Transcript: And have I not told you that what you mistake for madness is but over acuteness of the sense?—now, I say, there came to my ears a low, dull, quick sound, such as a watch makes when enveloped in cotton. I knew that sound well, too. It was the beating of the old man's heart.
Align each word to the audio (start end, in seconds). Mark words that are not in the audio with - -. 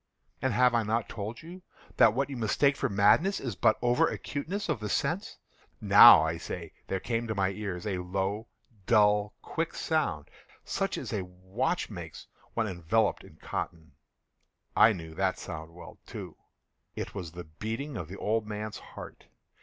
And 0.41 0.51
have 0.51 0.73
I 0.73 0.81
not 0.81 1.07
told 1.07 1.43
you 1.43 1.61
that 1.97 2.15
what 2.15 2.27
you 2.31 2.35
mistake 2.35 2.75
for 2.75 2.89
madness 2.89 3.39
is 3.39 3.55
but 3.55 3.77
over 3.83 4.07
acuteness 4.07 4.67
of 4.67 4.79
the 4.79 4.89
sense?—now, 4.89 6.23
I 6.23 6.37
say, 6.37 6.73
there 6.87 6.99
came 6.99 7.27
to 7.27 7.35
my 7.35 7.49
ears 7.49 7.85
a 7.85 7.99
low, 7.99 8.47
dull, 8.87 9.35
quick 9.43 9.75
sound, 9.75 10.27
such 10.65 10.97
as 10.97 11.13
a 11.13 11.23
watch 11.23 11.91
makes 11.91 12.25
when 12.55 12.65
enveloped 12.65 13.23
in 13.23 13.35
cotton. 13.35 13.91
I 14.75 14.91
knew 14.91 15.13
that 15.13 15.37
sound 15.37 15.69
well, 15.75 15.99
too. 16.07 16.35
It 16.95 17.13
was 17.13 17.33
the 17.33 17.43
beating 17.43 17.95
of 17.95 18.07
the 18.07 18.17
old 18.17 18.47
man's 18.47 18.79
heart. 18.79 19.27